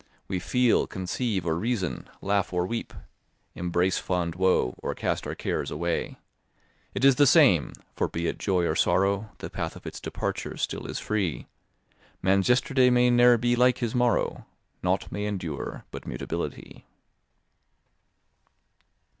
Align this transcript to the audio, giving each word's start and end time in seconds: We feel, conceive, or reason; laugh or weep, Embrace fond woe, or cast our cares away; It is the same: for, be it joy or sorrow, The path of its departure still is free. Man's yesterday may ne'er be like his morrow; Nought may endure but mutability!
We 0.27 0.39
feel, 0.39 0.87
conceive, 0.87 1.45
or 1.45 1.55
reason; 1.59 2.09
laugh 2.23 2.51
or 2.51 2.65
weep, 2.65 2.91
Embrace 3.53 3.99
fond 3.99 4.33
woe, 4.33 4.73
or 4.81 4.95
cast 4.95 5.27
our 5.27 5.35
cares 5.35 5.69
away; 5.69 6.17
It 6.95 7.05
is 7.05 7.17
the 7.17 7.27
same: 7.27 7.73
for, 7.95 8.07
be 8.07 8.25
it 8.25 8.39
joy 8.39 8.65
or 8.65 8.73
sorrow, 8.73 9.29
The 9.37 9.51
path 9.51 9.75
of 9.75 9.85
its 9.85 9.99
departure 10.01 10.57
still 10.57 10.87
is 10.87 10.97
free. 10.97 11.45
Man's 12.19 12.49
yesterday 12.49 12.89
may 12.89 13.11
ne'er 13.11 13.37
be 13.37 13.55
like 13.55 13.77
his 13.77 13.93
morrow; 13.93 14.47
Nought 14.81 15.11
may 15.11 15.27
endure 15.27 15.85
but 15.91 16.07
mutability! 16.07 16.83